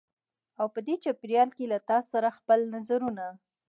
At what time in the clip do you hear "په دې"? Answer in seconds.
0.73-0.95